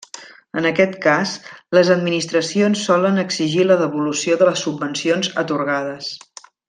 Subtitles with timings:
[0.59, 1.33] En aquest cas,
[1.77, 6.11] les administracions solen exigir la devolució de les subvencions atorgades.